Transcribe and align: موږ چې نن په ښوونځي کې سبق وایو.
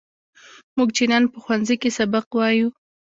موږ 0.77 0.89
چې 0.97 1.03
نن 1.11 1.23
په 1.31 1.37
ښوونځي 1.43 1.75
کې 1.81 1.89
سبق 1.97 2.25
وایو. 2.33 2.67